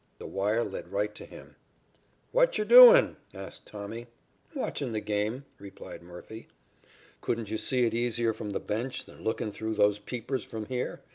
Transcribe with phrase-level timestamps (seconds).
[0.17, 1.55] The wire led right to him.
[2.31, 4.07] "'What cher doin'?' asked Tommy.
[4.55, 6.47] "'Watchin' the game,' replied Murphy.
[7.21, 11.01] "'Couldn't you see it easier from the bench than lookin' through those peepers from here?